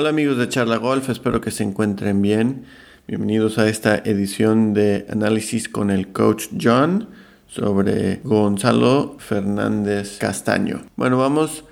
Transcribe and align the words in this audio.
Hola 0.00 0.10
amigos 0.10 0.38
de 0.38 0.48
Charla 0.48 0.76
Golf, 0.76 1.08
espero 1.08 1.40
que 1.40 1.50
se 1.50 1.64
encuentren 1.64 2.22
bien. 2.22 2.66
Bienvenidos 3.08 3.58
a 3.58 3.68
esta 3.68 3.96
edición 3.96 4.72
de 4.72 5.04
análisis 5.10 5.68
con 5.68 5.90
el 5.90 6.12
coach 6.12 6.50
John 6.62 7.08
sobre 7.48 8.20
Gonzalo 8.22 9.16
Fernández 9.18 10.18
Castaño. 10.18 10.82
Bueno, 10.94 11.18
vamos 11.18 11.64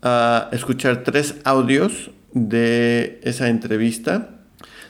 a 0.00 0.48
escuchar 0.50 1.04
tres 1.04 1.34
audios 1.44 2.10
de 2.32 3.20
esa 3.22 3.50
entrevista. 3.50 4.30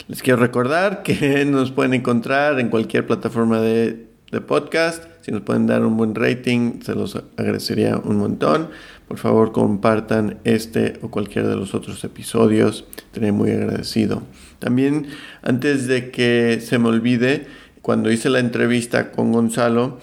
Les 0.07 0.23
quiero 0.23 0.39
recordar 0.39 1.03
que 1.03 1.43
nos 1.51 1.73
pueden 1.73 1.93
encontrar 1.93 2.61
en 2.61 2.69
cualquier 2.69 3.05
plataforma 3.05 3.59
de, 3.59 4.07
podcast. 4.47 5.03
Si 5.19 5.33
nos 5.33 5.41
pueden 5.41 5.67
dar 5.67 5.83
un 5.83 5.97
buen 5.97 6.15
rating, 6.15 6.79
se 6.81 6.95
los 6.95 7.21
agradecería 7.35 7.97
un 7.97 8.19
montón. 8.19 8.69
Por 9.09 9.17
favor, 9.17 9.51
compartan 9.51 10.37
este 10.43 10.99
o 11.01 11.09
cualquiera 11.09 11.47
de 11.47 11.55
los 11.55 11.73
otros 11.73 12.03
episodios. 12.03 12.85
Estaré 12.95 13.31
muy 13.31 13.49
agradecido. 13.49 14.21
También, 14.59 15.07
antes 15.41 15.87
de 15.87 16.11
que 16.11 16.61
se 16.61 16.77
me 16.77 16.89
olvide, 16.89 17.47
cuando 17.81 18.11
hice 18.11 18.29
la 18.29 18.37
entrevista 18.37 19.11
con 19.11 19.31
Gonzalo, 19.31 19.97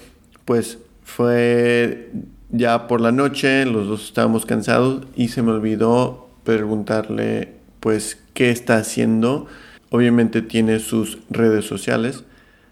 pues 0.45 0.79
fue 1.05 2.11
ya 2.51 2.89
por 2.89 3.01
la 3.01 3.13
noche, 3.13 3.65
los 3.65 3.87
dos 3.87 4.07
estábamos 4.07 4.45
cansados 4.45 5.05
y 5.15 5.29
se 5.29 5.41
me 5.41 5.53
olvidó 5.53 6.29
preguntarle 6.43 7.53
pues 7.79 8.19
qué 8.35 8.51
está 8.51 8.79
haciendo. 8.79 9.47
Obviamente 9.91 10.43
tiene 10.43 10.81
sus 10.81 11.19
redes 11.31 11.65
sociales, 11.65 12.25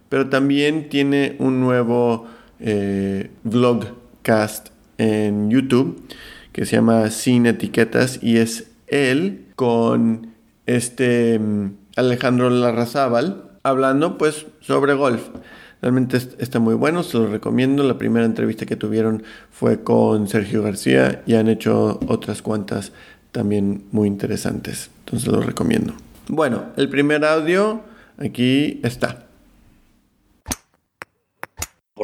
pero 0.09 0.29
también 0.31 0.89
tiene 0.89 1.37
un 1.39 1.61
nuevo 1.61 2.27
eh, 2.59 3.31
vlogcast 3.45 4.74
en 4.99 5.51
YouTube 5.51 6.01
que 6.53 6.67
se 6.67 6.77
llama 6.77 7.11
Sin 7.11 7.47
Etiquetas 7.47 8.21
y 8.23 8.39
es 8.39 8.71
él 8.87 9.47
con 9.57 10.35
este 10.67 11.39
mm, 11.39 11.73
Alejandro 11.97 12.49
Larrazábal 12.51 13.51
hablando 13.63 14.19
pues 14.19 14.47
sobre 14.61 14.95
golf. 14.95 15.23
Realmente 15.83 16.17
está 16.17 16.61
muy 16.61 16.75
bueno, 16.75 17.03
se 17.03 17.19
lo 17.19 17.27
recomiendo. 17.27 17.83
La 17.83 17.99
primera 17.99 18.25
entrevista 18.25 18.65
que 18.65 18.77
tuvieron 18.77 19.23
fue 19.51 19.83
con 19.83 20.29
Sergio 20.29 20.63
García 20.63 21.23
y 21.27 21.35
han 21.35 21.49
hecho 21.49 22.01
otras 22.07 22.41
cuantas 22.41 22.93
también 23.33 23.85
muy 23.91 24.09
interesantes. 24.09 24.91
Entonces 25.01 25.29
lo 25.29 25.41
recomiendo. 25.41 25.93
Bueno, 26.29 26.67
el 26.77 26.89
primer 26.89 27.25
audio 27.25 27.83
aquí 28.17 28.81
está. 28.83 29.27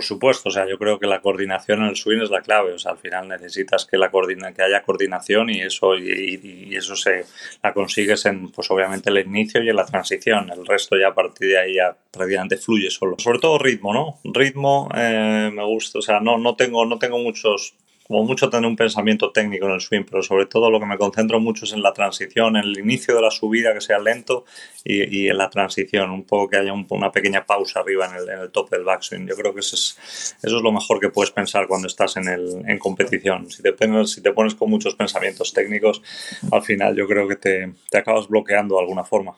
Por 0.01 0.07
supuesto, 0.07 0.49
o 0.49 0.53
sea, 0.53 0.67
yo 0.67 0.79
creo 0.79 0.99
que 0.99 1.07
la 1.07 1.21
coordinación 1.21 1.83
en 1.83 1.91
el 1.91 1.97
swing 1.97 2.23
es 2.23 2.31
la 2.31 2.41
clave. 2.41 2.73
O 2.73 2.79
sea, 2.79 2.93
al 2.93 2.97
final 2.97 3.29
necesitas 3.29 3.85
que, 3.85 3.99
la 3.99 4.11
coordina, 4.11 4.55
que 4.55 4.63
haya 4.63 4.83
coordinación 4.83 5.51
y 5.51 5.61
eso, 5.61 5.95
y, 5.95 6.75
eso 6.75 6.97
se 6.97 7.27
la 7.63 7.75
consigues 7.75 8.25
en, 8.25 8.51
pues 8.51 8.71
obviamente, 8.71 9.11
el 9.11 9.19
inicio 9.19 9.63
y 9.63 9.69
en 9.69 9.77
la 9.77 9.85
transición. 9.85 10.51
El 10.51 10.65
resto 10.65 10.97
ya 10.99 11.09
a 11.09 11.15
partir 11.15 11.49
de 11.49 11.59
ahí 11.59 11.75
ya 11.75 11.95
prácticamente 12.11 12.57
fluye 12.57 12.89
solo. 12.89 13.17
Sobre 13.19 13.41
todo 13.41 13.59
ritmo, 13.59 13.93
¿no? 13.93 14.19
Ritmo 14.25 14.89
eh, 14.97 15.51
me 15.53 15.67
gusta, 15.67 15.99
o 15.99 16.03
sea, 16.03 16.19
no, 16.19 16.39
no, 16.39 16.57
tengo, 16.57 16.87
no 16.87 16.99
tengo 16.99 17.19
muchos 17.19 17.75
como 18.11 18.25
mucho 18.25 18.51
tener 18.51 18.69
un 18.69 18.75
pensamiento 18.75 19.31
técnico 19.31 19.67
en 19.67 19.75
el 19.75 19.81
swing, 19.81 20.03
pero 20.03 20.21
sobre 20.21 20.47
todo 20.47 20.69
lo 20.69 20.81
que 20.81 20.87
me 20.87 20.99
concentro 20.99 21.39
mucho 21.39 21.65
es 21.65 21.73
en 21.75 21.81
la 21.81 21.93
transición, 21.93 22.57
en 22.57 22.65
el 22.65 22.77
inicio 22.77 23.15
de 23.15 23.23
la 23.23 23.31
subida 23.31 23.73
que 23.73 23.81
sea 23.81 24.01
lento 24.01 24.45
y, 24.83 25.29
en 25.29 25.39
la 25.39 25.49
transición, 25.49 26.11
un 26.11 26.25
poco 26.25 26.49
que 26.49 26.57
haya 26.57 26.73
una 26.73 27.13
pequeña 27.13 27.47
pausa 27.47 27.79
arriba 27.79 28.07
en 28.07 28.17
el, 28.17 28.29
en 28.29 28.39
el 28.41 28.51
top 28.51 28.69
del 28.69 28.83
backswing. 28.83 29.29
Yo 29.29 29.37
creo 29.37 29.55
que 29.55 29.61
eso 29.61 29.77
es, 29.77 30.37
eso 30.43 30.57
es 30.57 30.61
lo 30.61 30.73
mejor 30.73 30.99
que 30.99 31.11
puedes 31.11 31.31
pensar 31.31 31.69
cuando 31.69 31.87
estás 31.87 32.17
en, 32.17 32.27
el, 32.27 32.65
en 32.67 32.81
competición. 32.81 33.49
Si 33.49 33.63
te, 33.63 33.73
pones, 33.75 34.11
si 34.11 34.21
te 34.21 34.33
pones 34.33 34.57
con 34.57 34.69
muchos 34.69 34.97
pensamientos 34.97 35.53
técnicos, 35.53 36.03
al 36.51 36.63
final 36.63 36.97
yo 36.97 37.07
creo 37.07 37.29
que 37.29 37.37
te, 37.37 37.73
te 37.89 37.99
acabas 37.99 38.27
bloqueando 38.27 38.75
de 38.75 38.81
alguna 38.81 39.05
forma. 39.05 39.37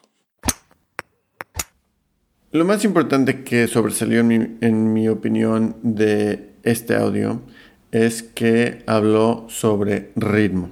Lo 2.52 2.64
más 2.64 2.82
importante 2.86 3.44
que 3.44 3.68
sobresalió 3.68 4.20
en 4.20 4.28
mi, 4.28 4.34
en 4.62 4.94
mi 4.94 5.08
opinión 5.10 5.76
de 5.82 6.54
este 6.62 6.96
audio 6.96 7.42
es 7.92 8.22
que 8.22 8.82
habló 8.86 9.46
sobre 9.48 10.10
ritmo, 10.16 10.70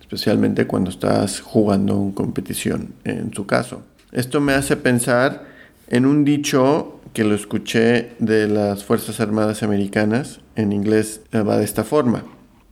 especialmente 0.00 0.66
cuando 0.66 0.90
estás 0.90 1.40
jugando 1.40 1.94
en 1.94 2.12
competición, 2.12 2.94
en 3.04 3.34
su 3.34 3.46
caso. 3.46 3.82
Esto 4.12 4.40
me 4.40 4.54
hace 4.54 4.76
pensar 4.76 5.44
en 5.88 6.06
un 6.06 6.24
dicho 6.24 7.00
que 7.12 7.24
lo 7.24 7.34
escuché 7.34 8.12
de 8.18 8.48
las 8.48 8.84
Fuerzas 8.84 9.20
Armadas 9.20 9.62
Americanas, 9.62 10.40
en 10.56 10.72
inglés 10.72 11.20
va 11.34 11.58
de 11.58 11.64
esta 11.64 11.84
forma. 11.84 12.24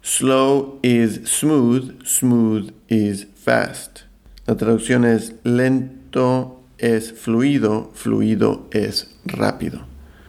Slow 0.02 0.78
is 0.82 1.20
smooth, 1.24 2.02
smooth 2.06 2.70
is 2.88 3.26
fast. 3.34 4.00
La 4.46 4.56
traducción 4.56 5.04
es 5.04 5.34
lento 5.44 6.60
es 6.80 7.12
fluido, 7.12 7.90
fluido 7.92 8.66
es 8.70 9.14
rápido. 9.24 9.80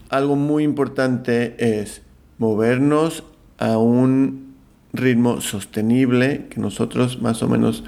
Algo 0.09 0.35
muy 0.35 0.63
importante 0.63 1.55
es 1.57 2.01
movernos 2.37 3.23
a 3.61 3.77
un 3.77 4.55
ritmo 4.91 5.39
sostenible, 5.39 6.47
que 6.49 6.59
nosotros 6.59 7.21
más 7.21 7.43
o 7.43 7.47
menos 7.47 7.83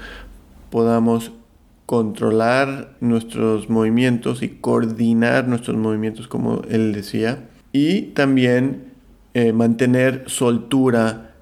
podamos 0.70 1.32
controlar 1.84 2.94
nuestros 3.00 3.68
movimientos 3.68 4.42
y 4.42 4.48
coordinar 4.48 5.48
nuestros 5.48 5.76
movimientos, 5.76 6.28
como 6.28 6.62
él 6.70 6.92
decía, 6.92 7.48
y 7.72 8.02
también 8.12 8.92
eh, 9.34 9.52
mantener 9.52 10.24
soltura 10.26 11.32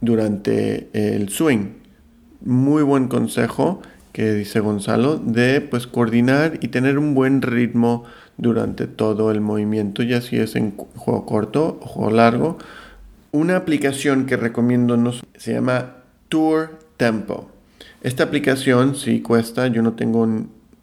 durante 0.00 0.88
el 0.94 1.28
swing. 1.28 1.74
Muy 2.40 2.82
buen 2.82 3.08
consejo 3.08 3.82
que 4.12 4.32
dice 4.32 4.60
Gonzalo 4.60 5.18
de 5.18 5.60
pues 5.60 5.86
coordinar 5.86 6.58
y 6.62 6.68
tener 6.68 6.98
un 6.98 7.14
buen 7.14 7.42
ritmo 7.42 8.04
durante 8.38 8.86
todo 8.86 9.30
el 9.30 9.42
movimiento, 9.42 10.02
ya 10.02 10.22
si 10.22 10.38
es 10.38 10.56
en 10.56 10.72
juego 10.72 11.26
corto 11.26 11.78
o 11.82 11.86
juego 11.86 12.10
largo 12.10 12.58
una 13.32 13.56
aplicación 13.56 14.26
que 14.26 14.36
recomiendo 14.36 14.96
nos, 14.96 15.24
se 15.36 15.52
llama 15.52 15.96
Tour 16.28 16.78
Tempo. 16.96 17.50
Esta 18.02 18.24
aplicación 18.24 18.94
sí 18.94 19.20
cuesta, 19.20 19.66
yo 19.66 19.82
no 19.82 19.94
tengo 19.94 20.26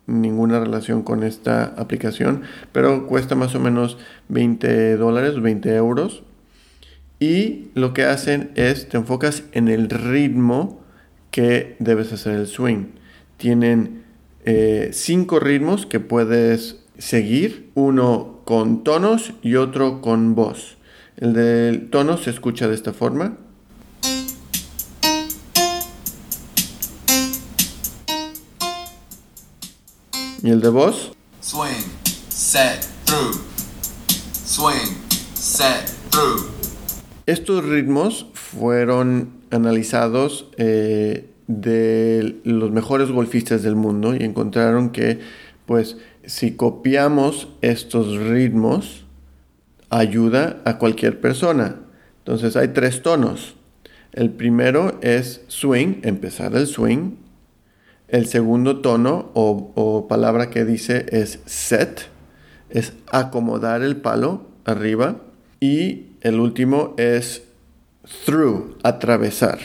ninguna 0.08 0.60
relación 0.60 1.02
con 1.02 1.24
esta 1.24 1.64
aplicación, 1.78 2.44
pero 2.72 3.08
cuesta 3.08 3.36
más 3.36 3.56
o 3.56 3.60
menos 3.60 3.98
20 4.30 4.98
dólares, 4.98 5.42
20 5.42 5.76
euros. 5.76 6.24
Y 7.20 7.70
lo 7.74 7.94
que 7.94 8.04
hacen 8.04 8.52
es, 8.56 8.90
te 8.90 8.98
enfocas 8.98 9.44
en 9.54 9.68
el 9.68 9.90
ritmo 9.90 10.84
que 11.32 11.76
debes 11.80 12.12
hacer 12.14 12.36
el 12.36 12.48
swing. 12.48 12.88
Tienen 13.38 14.04
eh, 14.44 14.90
cinco 14.94 15.40
ritmos 15.40 15.86
que 15.86 16.00
puedes 16.00 16.84
seguir, 16.98 17.72
uno 17.74 18.42
con 18.46 18.84
tonos 18.84 19.34
y 19.42 19.56
otro 19.56 20.02
con 20.02 20.36
voz. 20.36 20.78
El 21.18 21.32
del 21.34 21.90
tono 21.90 22.18
se 22.18 22.30
escucha 22.30 22.68
de 22.68 22.76
esta 22.76 22.92
forma. 22.92 23.38
Y 30.44 30.50
el 30.50 30.60
de 30.60 30.70
voz. 30.70 31.14
Swing, 31.40 31.70
set, 32.28 32.86
through. 33.06 33.42
Swing, 34.34 34.94
set, 35.34 35.90
through. 36.10 36.50
Estos 37.26 37.64
ritmos 37.64 38.28
fueron 38.34 39.30
analizados 39.52 40.50
eh, 40.58 41.30
de 41.48 42.36
los 42.44 42.72
mejores 42.72 43.10
golfistas 43.10 43.64
del 43.64 43.78
mundo 43.78 44.14
y 44.16 44.24
encontraron 44.24 44.90
que, 44.90 45.22
pues, 45.66 45.98
si 46.26 46.58
copiamos 46.58 47.48
estos 47.62 48.18
ritmos, 48.18 49.05
ayuda 49.90 50.62
a 50.66 50.78
cualquier 50.78 51.20
persona. 51.20 51.78
Entonces 52.20 52.56
hay 52.56 52.70
tres 52.70 53.02
tonos. 53.02 53.56
El 54.12 54.32
primero 54.32 54.98
es 55.02 55.42
swing, 55.48 56.00
empezar 56.04 56.56
el 56.56 56.68
swing. 56.68 57.18
El 58.08 58.28
segundo 58.28 58.82
tono 58.82 59.32
o, 59.34 60.08
palabra 60.08 60.50
que 60.50 60.64
dice 60.64 61.06
es 61.10 61.40
set, 61.46 62.08
es 62.70 62.94
acomodar 63.12 63.82
el 63.82 63.98
palo 63.98 64.48
arriba. 64.64 65.18
Y 65.60 66.08
el 66.22 66.40
último 66.40 66.94
es 66.98 67.44
through, 68.26 68.78
atravesar. 68.84 69.60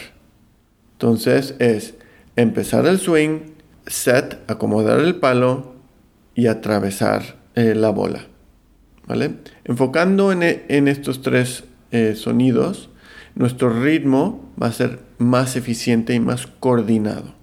Entonces 0.93 1.55
es 1.59 1.95
empezar 2.37 2.87
el 2.87 2.99
swing, 2.99 3.53
set, 3.87 4.39
acomodar 4.49 5.01
el 5.01 5.17
palo 5.17 5.75
y 6.35 6.47
atravesar 6.47 7.37
eh, 7.55 7.75
la 7.75 7.91
bola. 7.91 8.27
Enfocando 9.65 10.33
en, 10.33 10.89
estos 10.89 11.23
tres 11.23 11.65
eh, 11.91 12.15
sonidos, 12.17 12.91
nuestro 13.35 13.71
ritmo 13.83 14.49
va 14.61 14.69
a 14.69 14.73
ser 14.73 15.01
más 15.19 15.57
eficiente 15.57 16.15
y 16.15 16.21
más 16.21 16.47
coordinado. 16.47 17.35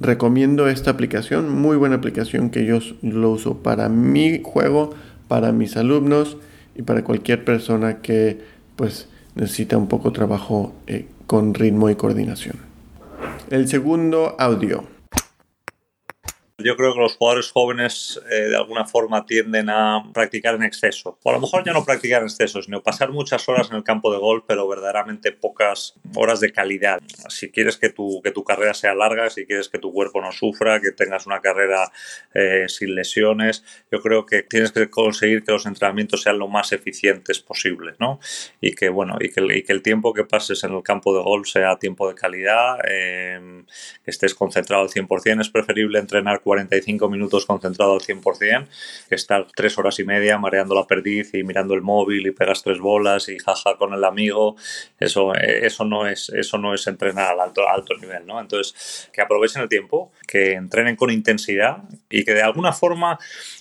Recomiendo 0.00 0.68
esta 0.68 0.90
aplicación, 0.90 1.50
muy 1.50 1.76
buena 1.76 1.96
aplicación 1.96 2.50
que 2.50 2.64
yo 2.64 2.78
lo 3.02 3.30
uso 3.30 3.58
para 3.58 3.88
mi 3.88 4.40
juego, 4.42 4.94
para 5.26 5.52
mis 5.52 5.76
alumnos 5.76 6.36
y 6.76 6.82
para 6.82 7.02
cualquier 7.02 7.44
persona 7.44 7.98
que 7.98 8.38
pues 8.76 9.08
necesita 9.34 9.76
un 9.76 9.88
poco 9.88 10.10
de 10.10 10.14
trabajo 10.14 10.74
eh, 10.86 11.06
con 11.26 11.52
ritmo 11.54 11.90
y 11.90 11.96
coordinación. 11.96 12.56
El 13.50 13.66
segundo 13.68 14.36
audio. 14.38 14.97
Yo 16.60 16.76
creo 16.76 16.92
que 16.92 16.98
los 16.98 17.14
jugadores 17.14 17.52
jóvenes 17.52 18.20
eh, 18.28 18.48
de 18.48 18.56
alguna 18.56 18.84
forma 18.84 19.24
tienden 19.24 19.70
a 19.70 20.02
practicar 20.12 20.56
en 20.56 20.64
exceso. 20.64 21.16
O 21.22 21.30
a 21.30 21.34
lo 21.34 21.40
mejor 21.40 21.64
ya 21.64 21.72
no 21.72 21.84
practicar 21.84 22.20
en 22.20 22.26
exceso, 22.26 22.60
sino 22.60 22.82
pasar 22.82 23.12
muchas 23.12 23.48
horas 23.48 23.70
en 23.70 23.76
el 23.76 23.84
campo 23.84 24.12
de 24.12 24.18
golf, 24.18 24.42
pero 24.44 24.66
verdaderamente 24.66 25.30
pocas 25.30 25.94
horas 26.16 26.40
de 26.40 26.50
calidad. 26.50 27.00
Si 27.28 27.52
quieres 27.52 27.76
que 27.76 27.90
tu, 27.90 28.20
que 28.24 28.32
tu 28.32 28.42
carrera 28.42 28.74
sea 28.74 28.96
larga, 28.96 29.30
si 29.30 29.46
quieres 29.46 29.68
que 29.68 29.78
tu 29.78 29.92
cuerpo 29.92 30.20
no 30.20 30.32
sufra, 30.32 30.80
que 30.80 30.90
tengas 30.90 31.28
una 31.28 31.40
carrera 31.40 31.92
eh, 32.34 32.64
sin 32.66 32.96
lesiones, 32.96 33.62
yo 33.92 34.02
creo 34.02 34.26
que 34.26 34.42
tienes 34.42 34.72
que 34.72 34.90
conseguir 34.90 35.44
que 35.44 35.52
los 35.52 35.64
entrenamientos 35.64 36.22
sean 36.22 36.40
lo 36.40 36.48
más 36.48 36.72
eficientes 36.72 37.38
posible, 37.38 37.94
¿no? 38.00 38.18
Y 38.60 38.74
que, 38.74 38.88
bueno, 38.88 39.16
y 39.20 39.28
que, 39.28 39.46
y 39.56 39.62
que 39.62 39.72
el 39.72 39.82
tiempo 39.82 40.12
que 40.12 40.24
pases 40.24 40.64
en 40.64 40.74
el 40.74 40.82
campo 40.82 41.16
de 41.16 41.22
golf 41.22 41.46
sea 41.46 41.78
tiempo 41.78 42.08
de 42.08 42.16
calidad, 42.16 42.80
eh, 42.90 43.62
que 44.04 44.10
estés 44.10 44.34
concentrado 44.34 44.82
al 44.82 44.88
100%. 44.88 45.40
Es 45.40 45.50
preferible 45.50 46.00
entrenar 46.00 46.42
45 46.48 47.10
minutos 47.10 47.44
concentrado 47.44 47.92
al 47.92 48.00
100% 48.00 48.66
que 49.08 49.14
estar 49.14 49.46
tres 49.54 49.76
horas 49.76 49.98
y 49.98 50.04
media 50.04 50.38
mareando 50.38 50.74
la 50.74 50.86
perdiz 50.86 51.34
y 51.34 51.44
mirando 51.44 51.74
el 51.74 51.82
móvil 51.82 52.26
y 52.26 52.30
pegas 52.30 52.62
tres 52.62 52.78
bolas 52.78 53.28
y 53.28 53.38
jaja 53.38 53.76
con 53.76 53.92
el 53.92 54.02
amigo. 54.02 54.56
Eso, 54.98 55.34
eso, 55.34 55.84
no, 55.84 56.06
es, 56.06 56.30
eso 56.30 56.56
no 56.56 56.72
es 56.72 56.86
entrenar 56.86 57.32
al 57.32 57.40
alto, 57.40 57.68
alto 57.68 57.94
nivel, 58.00 58.26
¿no? 58.26 58.40
Entonces, 58.40 59.10
que 59.12 59.20
aprovechen 59.20 59.60
el 59.60 59.68
tiempo, 59.68 60.10
que 60.26 60.52
entrenen 60.52 60.96
con 60.96 61.10
intensidad 61.10 61.84
y 62.08 62.24
que 62.24 62.32
de 62.32 62.42
alguna 62.42 62.72
forma 62.72 63.18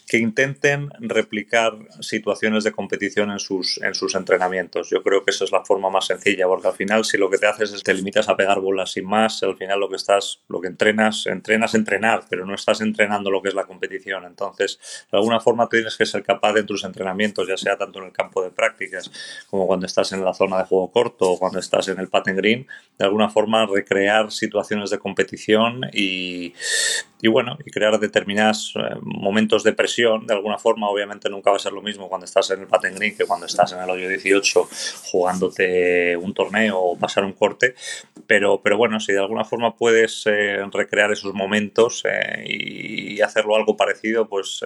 que 0.08 0.18
intenten 0.18 0.90
replicar 1.00 1.74
situaciones 2.00 2.64
de 2.64 2.72
competición 2.72 3.30
en 3.32 3.40
sus, 3.40 3.80
en 3.84 3.94
sus 3.94 4.16
entrenamientos. 4.16 4.90
Yo 4.90 5.04
creo 5.04 5.26
que 5.26 5.32
esa 5.32 5.44
es 5.44 5.52
la 5.52 5.66
forma 5.66 5.90
más 5.90 6.08
sencilla, 6.08 6.48
porque 6.48 6.68
al 6.70 6.74
final 6.74 7.04
si 7.04 7.18
lo 7.18 7.30
que 7.30 7.38
te 7.38 7.48
haces 7.48 7.74
es 7.74 7.84
te 7.84 7.94
limitas 7.94 8.30
a 8.30 8.38
pegar 8.38 8.62
bolas 8.62 8.92
sin 8.94 9.06
más, 9.06 9.44
al 9.44 9.58
final 9.58 9.82
lo 9.82 9.90
que 9.90 9.98
estás, 9.98 10.42
lo 10.48 10.62
que 10.62 10.68
entrenas, 10.68 11.28
entrenas 11.28 11.76
entrenar, 11.76 12.24
pero 12.30 12.46
no 12.46 12.56
estás 12.56 12.77
entrenando 12.82 13.32
lo 13.32 13.42
que 13.42 13.50
es 13.50 13.56
la 13.56 13.66
competición. 13.66 14.26
Entonces, 14.26 14.80
de 15.12 15.18
alguna 15.18 15.40
forma 15.40 15.68
tienes 15.70 15.96
que 15.98 16.06
ser 16.06 16.24
capaz 16.24 16.56
en 16.58 16.66
tus 16.66 16.84
entrenamientos, 16.84 17.48
ya 17.48 17.58
sea 17.58 17.78
tanto 17.78 18.00
en 18.00 18.06
el 18.06 18.12
campo 18.12 18.44
de 18.44 18.52
prácticas 18.52 19.12
como 19.50 19.68
cuando 19.68 19.86
estás 19.86 20.12
en 20.12 20.24
la 20.24 20.34
zona 20.34 20.58
de 20.60 20.66
juego 20.66 20.92
corto 20.92 21.32
o 21.32 21.40
cuando 21.40 21.60
estás 21.60 21.88
en 21.88 22.00
el 22.00 22.10
pattern 22.10 22.38
green, 22.38 22.68
de 22.98 23.06
alguna 23.06 23.30
forma 23.30 23.66
recrear 23.66 24.32
situaciones 24.32 24.90
de 24.90 25.00
competición 25.00 25.82
y, 25.94 26.54
y 27.20 27.28
bueno, 27.28 27.58
y 27.66 27.72
crear 27.72 28.00
determinados 28.00 28.74
eh, 28.76 28.96
momentos 29.02 29.64
de 29.64 29.74
presión. 29.74 30.28
De 30.28 30.34
alguna 30.34 30.60
forma, 30.60 30.88
obviamente 30.88 31.30
nunca 31.30 31.50
va 31.50 31.56
a 31.56 31.60
ser 31.60 31.74
lo 31.74 31.82
mismo 31.82 32.10
cuando 32.10 32.26
estás 32.26 32.52
en 32.52 32.62
el 32.62 32.68
patent 32.68 32.96
green 32.98 33.18
que 33.18 33.26
cuando 33.26 33.48
estás 33.48 33.74
en 33.74 33.80
el 33.80 33.90
hoyo 33.90 34.08
18 34.08 34.70
jugándote 35.06 36.16
un 36.16 36.34
torneo 36.34 36.80
o 36.80 36.98
pasar 36.98 37.26
un 37.26 37.34
corte. 37.34 37.74
Pero, 38.28 38.62
pero 38.62 38.78
bueno, 38.78 39.00
si 39.00 39.14
de 39.14 39.20
alguna 39.20 39.46
forma 39.46 39.76
puedes 39.76 40.24
eh, 40.28 40.64
recrear 40.72 41.12
esos 41.12 41.34
momentos 41.34 42.04
eh, 42.06 42.44
y 42.46 43.22
hacerlo 43.22 43.56
algo 43.56 43.76
parecido, 43.76 44.28
pues 44.28 44.64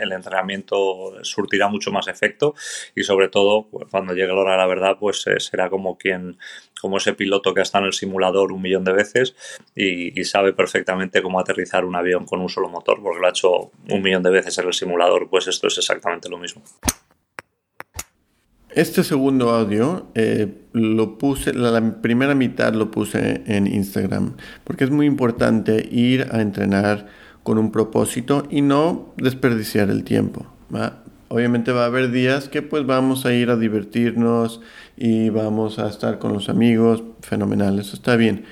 el 0.00 0.12
entrenamiento 0.12 1.22
surtirá 1.22 1.68
mucho 1.68 1.90
más 1.90 2.08
efecto 2.08 2.54
y 2.94 3.02
sobre 3.02 3.28
todo 3.28 3.66
pues, 3.70 3.88
cuando 3.90 4.14
llegue 4.14 4.28
la 4.28 4.40
hora 4.40 4.52
de 4.52 4.58
la 4.58 4.66
verdad, 4.66 4.96
pues 4.98 5.24
será 5.38 5.68
como 5.68 5.98
quien 5.98 6.38
como 6.80 6.96
ese 6.96 7.12
piloto 7.12 7.52
que 7.52 7.60
ha 7.60 7.62
estado 7.62 7.84
en 7.84 7.88
el 7.88 7.92
simulador 7.92 8.52
un 8.52 8.62
millón 8.62 8.84
de 8.84 8.92
veces 8.92 9.36
y, 9.76 10.18
y 10.18 10.24
sabe 10.24 10.54
perfectamente 10.54 11.20
cómo 11.20 11.38
aterrizar 11.38 11.84
un 11.90 11.96
avión 11.96 12.24
con 12.24 12.40
un 12.40 12.48
solo 12.48 12.68
motor, 12.68 13.02
porque 13.02 13.20
lo 13.20 13.26
ha 13.26 13.30
hecho 13.30 13.70
un 13.88 14.02
millón 14.02 14.22
de 14.22 14.30
veces 14.30 14.56
en 14.58 14.66
el 14.66 14.72
simulador, 14.72 15.28
pues 15.28 15.46
esto 15.48 15.66
es 15.66 15.76
exactamente 15.76 16.28
lo 16.28 16.38
mismo. 16.38 16.62
Este 18.72 19.02
segundo 19.02 19.50
audio 19.50 20.06
eh, 20.14 20.46
lo 20.72 21.18
puse, 21.18 21.52
la, 21.52 22.00
primera 22.00 22.36
mitad 22.36 22.72
lo 22.72 22.90
puse 22.92 23.42
en 23.46 23.66
Instagram, 23.66 24.36
porque 24.62 24.84
es 24.84 24.90
muy 24.90 25.06
importante 25.06 25.88
ir 25.90 26.28
a 26.30 26.40
entrenar 26.40 27.08
con 27.42 27.58
un 27.58 27.72
propósito 27.72 28.46
y 28.48 28.62
no 28.62 29.12
desperdiciar 29.16 29.90
el 29.90 30.04
tiempo. 30.04 30.46
Obviamente 31.26 31.72
va 31.72 31.82
a 31.82 31.86
haber 31.86 32.12
días 32.12 32.48
que 32.48 32.62
pues 32.62 32.86
vamos 32.86 33.26
a 33.26 33.32
ir 33.32 33.50
a 33.50 33.56
divertirnos 33.56 34.60
y 34.96 35.30
vamos 35.30 35.80
a 35.80 35.88
estar 35.88 36.20
con 36.20 36.32
los 36.32 36.48
amigos, 36.48 37.02
fenomenal, 37.22 37.78
eso 37.80 37.96
está 37.96 38.14
bien. 38.14 38.44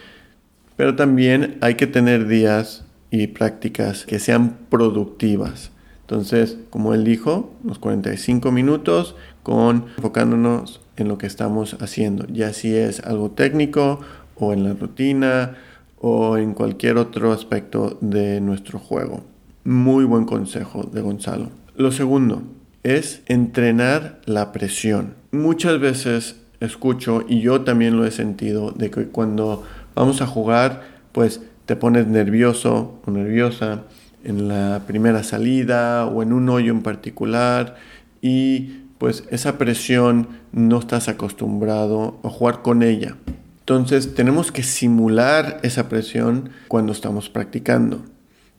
Pero 0.76 0.96
también 0.96 1.58
hay 1.60 1.74
que 1.74 1.86
tener 1.86 2.26
días 2.26 2.87
y 3.10 3.28
prácticas 3.28 4.04
que 4.06 4.18
sean 4.18 4.58
productivas. 4.68 5.70
Entonces, 6.02 6.58
como 6.70 6.94
él 6.94 7.04
dijo, 7.04 7.52
los 7.64 7.78
45 7.78 8.50
minutos 8.50 9.14
con 9.42 9.86
enfocándonos 9.96 10.80
en 10.96 11.08
lo 11.08 11.18
que 11.18 11.26
estamos 11.26 11.76
haciendo, 11.80 12.26
ya 12.26 12.52
si 12.52 12.74
es 12.74 13.00
algo 13.00 13.30
técnico 13.30 14.00
o 14.34 14.52
en 14.52 14.64
la 14.64 14.72
rutina 14.72 15.56
o 16.00 16.38
en 16.38 16.54
cualquier 16.54 16.96
otro 16.96 17.32
aspecto 17.32 17.98
de 18.00 18.40
nuestro 18.40 18.78
juego. 18.78 19.24
Muy 19.64 20.04
buen 20.04 20.24
consejo 20.24 20.84
de 20.84 21.00
Gonzalo. 21.02 21.50
Lo 21.76 21.92
segundo 21.92 22.42
es 22.82 23.22
entrenar 23.26 24.20
la 24.24 24.52
presión. 24.52 25.14
Muchas 25.30 25.78
veces 25.78 26.40
escucho 26.60 27.24
y 27.28 27.40
yo 27.40 27.62
también 27.62 27.96
lo 27.96 28.06
he 28.06 28.10
sentido 28.10 28.72
de 28.72 28.90
que 28.90 29.08
cuando 29.08 29.64
vamos 29.94 30.22
a 30.22 30.26
jugar, 30.26 30.82
pues 31.12 31.42
te 31.68 31.76
pones 31.76 32.06
nervioso 32.06 32.98
o 33.04 33.10
nerviosa 33.10 33.82
en 34.24 34.48
la 34.48 34.84
primera 34.86 35.22
salida 35.22 36.06
o 36.06 36.22
en 36.22 36.32
un 36.32 36.48
hoyo 36.48 36.72
en 36.72 36.80
particular 36.80 37.76
y 38.22 38.84
pues 38.96 39.24
esa 39.30 39.58
presión 39.58 40.28
no 40.50 40.78
estás 40.78 41.08
acostumbrado 41.08 42.20
a 42.24 42.30
jugar 42.30 42.62
con 42.62 42.82
ella. 42.82 43.16
Entonces 43.60 44.14
tenemos 44.14 44.50
que 44.50 44.62
simular 44.62 45.60
esa 45.62 45.90
presión 45.90 46.48
cuando 46.68 46.92
estamos 46.92 47.28
practicando. 47.28 48.02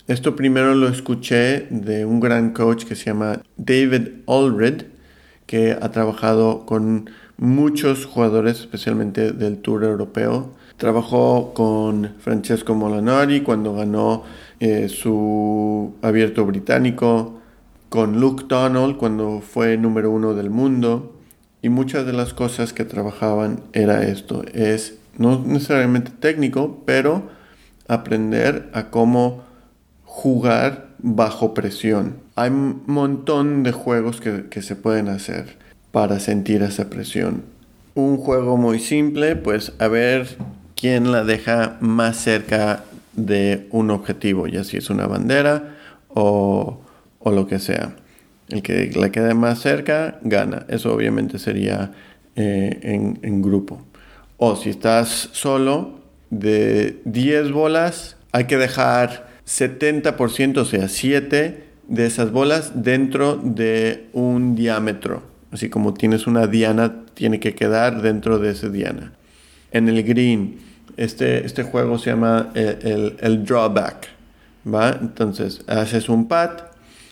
Esto 0.05 0.35
primero 0.35 0.75
lo 0.75 0.87
escuché 0.87 1.65
de 1.71 2.05
un 2.05 2.19
gran 2.19 2.51
coach 2.51 2.83
que 2.83 2.95
se 2.95 3.05
llama 3.05 3.41
David 3.57 4.07
Allred, 4.27 4.83
que 5.47 5.71
ha 5.71 5.89
trabajado 5.89 6.67
con 6.67 7.09
muchos 7.37 8.05
jugadores, 8.05 8.59
especialmente 8.59 9.31
del 9.31 9.57
Tour 9.57 9.83
Europeo, 9.83 10.58
Trabajó 10.79 11.53
con 11.53 12.15
Francesco 12.21 12.73
Molinari 12.73 13.41
cuando 13.41 13.73
ganó 13.75 14.23
eh, 14.61 14.87
su 14.87 15.93
abierto 16.01 16.45
británico, 16.45 17.41
con 17.89 18.21
Luke 18.21 18.45
Donald 18.47 18.95
cuando 18.95 19.41
fue 19.41 19.75
número 19.75 20.09
uno 20.09 20.33
del 20.35 20.49
mundo. 20.49 21.17
Y 21.61 21.67
muchas 21.67 22.05
de 22.05 22.13
las 22.13 22.33
cosas 22.33 22.71
que 22.71 22.85
trabajaban 22.85 23.59
era 23.73 24.03
esto, 24.03 24.45
es 24.53 24.97
no 25.17 25.43
necesariamente 25.45 26.11
técnico, 26.17 26.81
pero 26.85 27.23
aprender 27.89 28.69
a 28.71 28.89
cómo 28.89 29.43
jugar 30.05 30.91
bajo 30.99 31.53
presión. 31.53 32.19
Hay 32.35 32.51
un 32.51 32.83
montón 32.85 33.63
de 33.63 33.73
juegos 33.73 34.21
que, 34.21 34.45
que 34.49 34.61
se 34.61 34.77
pueden 34.77 35.09
hacer 35.09 35.57
para 35.91 36.21
sentir 36.21 36.63
esa 36.63 36.89
presión. 36.89 37.43
Un 37.95 38.15
juego 38.15 38.55
muy 38.55 38.79
simple, 38.79 39.35
pues 39.35 39.73
a 39.79 39.89
ver 39.89 40.37
quién 40.79 41.11
la 41.11 41.25
deja 41.25 41.77
más 41.81 42.15
cerca 42.17 42.85
de 43.13 43.67
un 43.71 43.91
objetivo, 43.91 44.47
ya 44.47 44.63
si 44.63 44.77
es 44.77 44.89
una 44.89 45.07
bandera 45.07 45.75
o, 46.07 46.81
lo 47.25 47.47
que 47.47 47.59
sea. 47.59 47.97
El 48.47 48.63
que 48.63 48.89
la 48.95 49.11
quede 49.11 49.33
más 49.33 49.59
cerca 49.59 50.19
gana. 50.23 50.65
Eso 50.69 50.93
obviamente 50.93 51.37
sería 51.37 51.91
eh, 52.35 52.79
en, 52.81 53.19
en, 53.21 53.41
grupo. 53.41 53.81
O 54.37 54.55
si 54.55 54.69
estás 54.69 55.29
solo, 55.33 55.99
de 56.29 57.01
10 57.03 57.51
bolas 57.51 58.15
hay 58.31 58.45
que 58.45 58.57
dejar 58.57 59.27
70%, 59.45 60.57
o 60.57 60.65
sea, 60.65 60.87
7 60.87 61.63
de 61.87 62.05
esas 62.05 62.31
bolas 62.31 62.83
dentro 62.83 63.35
de 63.35 64.07
un 64.13 64.55
diámetro. 64.55 65.23
Así 65.51 65.69
como 65.69 65.93
tienes 65.93 66.25
una 66.25 66.47
diana, 66.47 67.03
tiene 67.15 67.39
que 67.39 67.53
quedar 67.53 68.01
dentro 68.01 68.39
de 68.39 68.51
esa 68.51 68.69
diana. 68.69 69.13
En 69.71 69.89
el 69.89 70.01
green, 70.03 70.68
este, 70.99 71.45
este 71.45 71.63
juego 71.63 71.97
se 71.97 72.09
llama 72.09 72.49
el, 72.55 73.15
el, 73.21 73.45
drawback. 73.45 74.09
¿va? 74.67 74.97
Entonces, 74.99 75.61
haces 75.67 76.09
un 76.09 76.27
pad, 76.27 76.51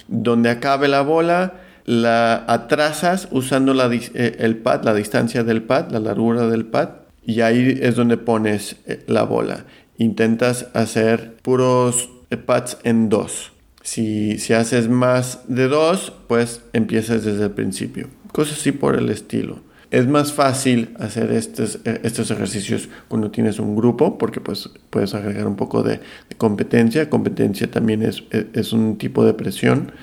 donde 0.09 0.49
acabe 0.49 0.89
la 0.89 1.01
bola, 1.01 1.53
la 1.85 2.43
atrasas 2.47 3.29
usando 3.31 3.73
la, 3.73 3.89
eh, 3.93 4.35
el 4.39 4.57
pad, 4.57 4.83
la 4.83 4.93
distancia 4.93 5.45
del 5.45 5.63
pad, 5.63 5.89
la 5.89 6.01
largura 6.01 6.47
del 6.47 6.65
pad, 6.65 6.89
y 7.25 7.39
ahí 7.39 7.79
es 7.81 7.95
donde 7.95 8.17
pones 8.17 8.75
eh, 8.87 9.03
la 9.07 9.23
bola. 9.23 9.63
Intentas 9.97 10.67
hacer 10.73 11.35
puros 11.41 12.09
eh, 12.29 12.35
pads 12.35 12.79
en 12.83 13.07
dos. 13.07 13.53
Si, 13.83 14.37
si 14.37 14.51
haces 14.51 14.89
más 14.89 15.39
de 15.47 15.69
dos, 15.69 16.11
pues 16.27 16.61
empiezas 16.73 17.23
desde 17.23 17.45
el 17.45 17.51
principio. 17.51 18.09
Cosas 18.33 18.59
así 18.59 18.73
por 18.73 18.97
el 18.97 19.09
estilo. 19.09 19.61
Es 19.89 20.05
más 20.07 20.33
fácil 20.33 20.95
hacer 20.99 21.31
estos, 21.31 21.79
eh, 21.85 22.01
estos 22.03 22.29
ejercicios 22.29 22.89
cuando 23.07 23.31
tienes 23.31 23.57
un 23.59 23.75
grupo 23.75 24.17
porque 24.17 24.41
pues 24.41 24.69
puedes 24.89 25.13
agregar 25.13 25.47
un 25.47 25.55
poco 25.55 25.81
de, 25.81 26.01
competencia. 26.37 27.09
Competencia 27.09 27.71
también 27.71 28.03
es, 28.03 28.23
e, 28.31 28.47
es, 28.53 28.73
un 28.73 28.97
tipo 28.97 29.25
de 29.25 29.33
presión. 29.33 29.93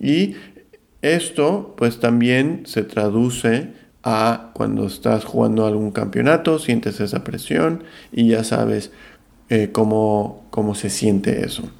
Y 0.00 0.36
esto 1.02 1.74
pues 1.76 1.98
también 1.98 2.62
se 2.64 2.84
traduce 2.84 3.72
a 4.04 4.50
cuando 4.54 4.86
estás 4.86 5.24
jugando 5.24 5.66
algún 5.66 5.90
campeonato, 5.90 6.58
sientes 6.58 7.00
esa 7.00 7.24
presión 7.24 7.84
y 8.12 8.28
ya 8.28 8.44
sabes 8.44 8.92
eh, 9.48 9.70
cómo, 9.72 10.46
cómo 10.50 10.74
se 10.76 10.90
siente 10.90 11.44
eso. 11.44 11.70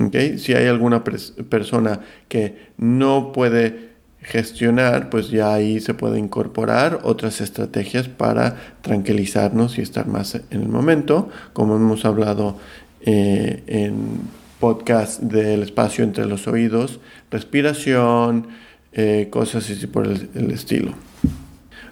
¿okay? 0.00 0.38
Si 0.38 0.54
hay 0.54 0.66
alguna 0.66 1.04
persona 1.04 2.00
que 2.28 2.70
no 2.78 3.32
puede 3.32 3.91
gestionar, 4.22 5.10
pues 5.10 5.30
ya 5.30 5.52
ahí 5.52 5.80
se 5.80 5.94
puede 5.94 6.18
incorporar 6.18 7.00
otras 7.02 7.40
estrategias 7.40 8.08
para 8.08 8.56
tranquilizarnos 8.82 9.78
y 9.78 9.82
estar 9.82 10.06
más 10.06 10.36
en 10.36 10.62
el 10.62 10.68
momento, 10.68 11.28
como 11.52 11.76
hemos 11.76 12.04
hablado 12.04 12.56
eh, 13.00 13.62
en 13.66 14.20
podcast 14.60 15.20
del 15.20 15.64
espacio 15.64 16.04
entre 16.04 16.24
los 16.26 16.46
oídos, 16.46 17.00
respiración, 17.32 18.46
eh, 18.92 19.26
cosas 19.30 19.68
así 19.68 19.86
por 19.88 20.06
el, 20.06 20.50
estilo. 20.52 20.94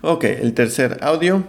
Ok, 0.03 0.25
el 0.25 0.55
tercer 0.55 0.99
audio. 1.01 1.45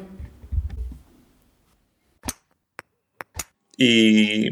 Y, 3.78 4.50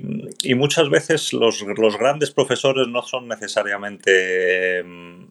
muchas 0.56 0.90
veces 0.90 1.34
los, 1.34 1.62
los, 1.62 1.98
grandes 1.98 2.32
profesores 2.32 2.88
no 2.88 3.02
son 3.04 3.28
necesariamente 3.28 4.80
em, 4.80 5.28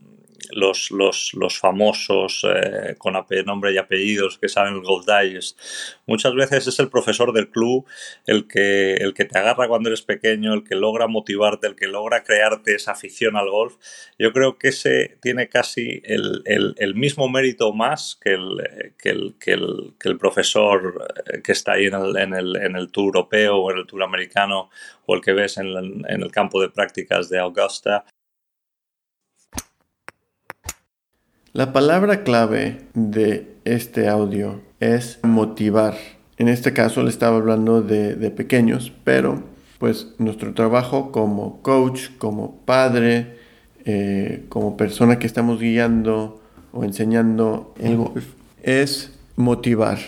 los, 0.51 0.91
los, 0.91 1.33
los 1.35 1.59
famosos 1.59 2.47
eh, 2.49 2.95
con 2.99 3.15
nombre 3.47 3.73
y 3.73 3.79
apellidos 3.79 4.39
que 4.39 4.49
saben 4.49 4.75
el 4.75 4.83
Gold 4.83 5.07
Digest. 5.07 5.59
Muchas 6.07 6.35
veces 6.35 6.67
es 6.67 6.79
el 6.79 6.89
profesor 6.89 7.33
del 7.33 7.51
club 7.51 7.87
el 8.27 8.47
que, 8.47 8.95
el 8.95 9.15
que 9.15 9.25
te 9.25 9.39
agarra 9.39 9.69
cuando 9.69 9.89
eres 9.89 10.03
pequeño, 10.03 10.55
el 10.55 10.65
que 10.65 10.75
logra 10.75 11.07
motivarte, 11.07 11.67
el 11.67 11.77
que 11.77 11.87
logra 11.87 12.25
crearte 12.25 12.75
esa 12.75 12.93
afición 12.93 13.37
al 13.37 13.51
golf. 13.51 13.77
Yo 14.19 14.33
creo 14.33 14.59
que 14.59 14.69
ese 14.69 15.19
tiene 15.21 15.49
casi 15.49 16.01
el, 16.05 16.43
el, 16.45 16.95
mismo 16.95 17.29
mérito 17.29 17.73
más 17.73 18.19
que 18.21 18.35
el, 18.35 18.95
que 18.99 19.11
el, 19.11 19.35
que 19.39 20.09
el, 20.09 20.19
profesor 20.19 21.09
eh, 21.27 21.43
que 21.43 21.53
está 21.53 21.73
ahí 21.73 21.87
en 21.87 21.95
el, 21.95 22.17
en, 22.17 22.35
el, 22.35 22.57
en 22.57 22.77
el 22.77 22.91
tour 22.91 23.09
europeo 23.09 23.57
o 23.57 23.71
en 23.71 23.79
el 23.79 23.87
tour 23.87 24.03
americano 24.03 24.71
o 25.07 25.15
el 25.15 25.21
que 25.21 25.33
ves 25.33 25.59
en 25.59 25.69
en 26.09 26.23
el 26.23 26.31
campo 26.31 26.61
de 26.61 26.71
prácticas 26.71 27.29
de 27.29 27.39
Augusta. 27.39 28.05
La 31.59 31.73
palabra 31.73 32.23
clave 32.23 32.83
de 32.95 33.57
este 33.65 34.07
audio 34.09 34.61
es 34.79 35.19
motivar. 35.25 35.97
En 36.37 36.47
este 36.47 36.73
caso 36.73 37.03
le 37.03 37.09
estaba 37.09 37.39
hablando 37.39 37.83
de, 37.83 38.15
pequeños, 38.31 38.93
pero 39.03 39.43
pues 39.81 40.15
nuestro 40.19 40.55
trabajo 40.55 41.11
como 41.11 41.61
coach, 41.63 42.11
como 42.19 42.61
padre, 42.65 43.39
eh, 43.85 44.45
como 44.49 44.77
persona 44.77 45.19
que 45.19 45.27
estamos 45.27 45.59
guiando 45.59 46.41
o 46.71 46.85
enseñando 46.85 47.75
el 47.81 47.97
golf, 47.97 48.25
es 48.63 49.19
motivar. 49.35 49.99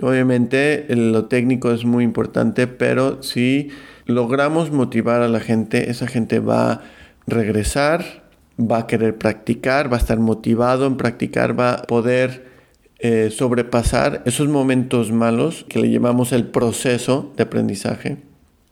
Obviamente 0.00 0.86
lo 0.94 1.24
técnico 1.24 1.72
es 1.72 1.84
muy 1.84 2.04
importante, 2.04 2.68
pero 2.68 3.24
si 3.24 3.70
logramos 4.06 4.70
motivar 4.70 5.20
a 5.22 5.28
la 5.28 5.40
gente, 5.40 5.90
esa 5.90 6.06
gente 6.06 6.38
va 6.38 6.70
a 6.70 6.80
regresar 7.26 8.19
va 8.60 8.78
a 8.78 8.86
querer 8.86 9.16
practicar, 9.16 9.92
va 9.92 9.96
a 9.96 10.00
estar 10.00 10.18
motivado 10.18 10.86
en 10.86 10.96
practicar, 10.96 11.58
va 11.58 11.74
a 11.74 11.82
poder 11.82 12.50
eh, 12.98 13.30
sobrepasar 13.30 14.22
esos 14.26 14.48
momentos 14.48 15.10
malos 15.10 15.64
que 15.68 15.78
le 15.78 15.90
llamamos 15.90 16.32
el 16.32 16.46
proceso 16.46 17.32
de 17.36 17.44
aprendizaje. 17.44 18.18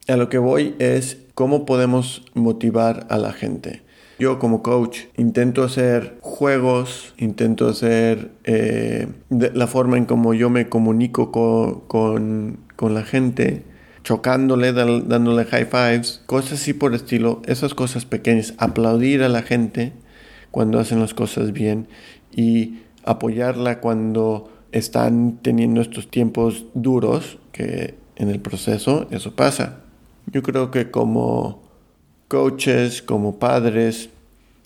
A 0.06 0.16
lo 0.16 0.28
que 0.28 0.38
voy 0.38 0.74
es 0.78 1.18
cómo 1.34 1.64
podemos 1.64 2.22
motivar 2.34 3.06
a 3.10 3.18
la 3.18 3.32
gente. 3.32 3.82
Yo 4.18 4.38
como 4.38 4.62
coach 4.62 5.02
intento 5.16 5.62
hacer 5.62 6.18
juegos, 6.20 7.14
intento 7.18 7.68
hacer 7.68 8.32
eh, 8.44 9.06
la 9.30 9.66
forma 9.68 9.96
en 9.96 10.06
cómo 10.06 10.34
yo 10.34 10.50
me 10.50 10.68
comunico 10.68 11.30
con, 11.30 12.58
con 12.74 12.94
la 12.94 13.04
gente, 13.04 13.62
chocándole, 14.08 14.72
dándole 14.72 15.44
high 15.44 15.66
fives, 15.66 16.22
cosas 16.24 16.62
así 16.62 16.72
por 16.72 16.94
estilo, 16.94 17.42
esas 17.44 17.74
cosas 17.74 18.06
pequeñas, 18.06 18.54
aplaudir 18.56 19.22
a 19.22 19.28
la 19.28 19.42
gente 19.42 19.92
cuando 20.50 20.80
hacen 20.80 20.98
las 20.98 21.12
cosas 21.12 21.52
bien 21.52 21.88
y 22.34 22.78
apoyarla 23.04 23.80
cuando 23.80 24.50
están 24.72 25.40
teniendo 25.42 25.82
estos 25.82 26.10
tiempos 26.10 26.64
duros, 26.72 27.36
que 27.52 27.96
en 28.16 28.30
el 28.30 28.40
proceso 28.40 29.06
eso 29.10 29.36
pasa. 29.36 29.80
Yo 30.32 30.42
creo 30.42 30.70
que 30.70 30.90
como 30.90 31.62
coaches, 32.28 33.02
como 33.02 33.38
padres, 33.38 34.08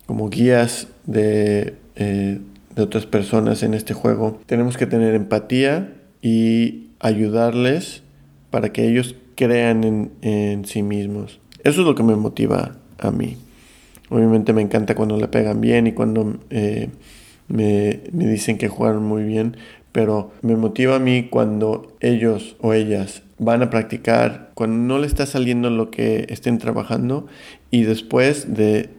como 0.07 0.31
guías 0.31 0.87
de, 1.05 1.75
eh, 1.97 2.39
de 2.77 2.83
otras 2.83 3.07
personas 3.07 3.65
en 3.65 3.75
este 3.75 3.93
juego, 3.93 4.41
tenemos 4.47 4.77
que 4.77 4.87
tener 4.87 5.17
empatía 5.17 5.95
y 6.21 6.91
ayudarles 7.01 8.05
para 8.53 8.73
que 8.73 8.87
ellos 8.87 9.17
crean 9.35 10.11
en, 10.23 10.65
sí 10.65 10.83
mismos. 10.83 11.41
Eso 11.65 11.81
es 11.81 11.87
lo 11.87 11.95
que 11.95 12.03
me 12.03 12.17
motiva 12.17 12.77
a 12.99 13.11
mí. 13.11 13.37
Obviamente 14.09 14.53
me 14.53 14.63
encanta 14.63 14.95
cuando 14.95 15.17
le 15.17 15.29
pegan 15.29 15.61
bien 15.61 15.87
y 15.87 15.93
cuando 15.93 16.39
eh, 16.51 16.91
me, 17.49 18.01
dicen 18.13 18.59
que 18.59 18.69
jugaron 18.69 19.05
muy 19.05 19.25
bien, 19.25 19.57
pero 19.93 20.33
me 20.43 20.57
motiva 20.57 20.97
a 20.97 20.99
mí 20.99 21.29
cuando 21.31 21.95
ellos 22.01 22.57
o 22.61 22.73
ellas 22.73 23.23
van 23.39 23.63
a 23.63 23.71
practicar, 23.71 24.51
cuando 24.55 24.77
no 24.77 24.99
le 24.99 25.07
está 25.07 25.27
saliendo 25.27 25.71
lo 25.71 25.91
que 25.91 26.27
estén 26.29 26.59
trabajando 26.59 27.27
y 27.71 27.83
después 27.83 28.55
de, 28.55 28.91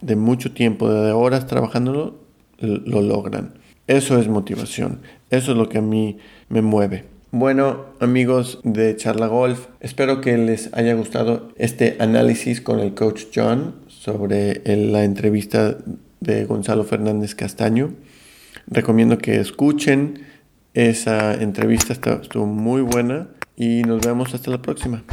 de 0.00 0.16
mucho 0.16 0.52
tiempo, 0.52 0.90
de 0.90 1.12
horas 1.12 1.46
trabajándolo, 1.46 2.16
lo 2.58 3.02
logran. 3.02 3.54
Eso 3.86 4.18
es 4.18 4.28
motivación, 4.28 5.00
eso 5.30 5.52
es 5.52 5.58
lo 5.58 5.68
que 5.68 5.78
a 5.78 5.82
mí 5.82 6.18
me 6.48 6.62
mueve. 6.62 7.17
Bueno, 7.30 7.84
amigos 8.00 8.58
de 8.64 8.96
Charla 8.96 9.26
Golf, 9.26 9.66
espero 9.80 10.22
que 10.22 10.38
les 10.38 10.72
haya 10.72 10.94
gustado 10.94 11.52
este 11.58 11.96
análisis 11.98 12.62
con 12.62 12.80
el 12.80 12.94
coach 12.94 13.24
John 13.34 13.74
sobre 13.86 14.62
la 14.64 15.04
entrevista 15.04 15.76
de 16.20 16.46
Gonzalo 16.46 16.84
Fernández 16.84 17.34
Castaño. 17.34 17.92
Recomiendo 18.66 19.18
que 19.18 19.36
escuchen 19.40 20.22
esa 20.72 21.34
entrevista, 21.34 21.92
estuvo 21.92 22.46
muy 22.46 22.80
buena 22.80 23.28
y 23.56 23.82
nos 23.82 24.00
vemos 24.00 24.32
hasta 24.32 24.50
la 24.50 24.62
próxima. 24.62 25.04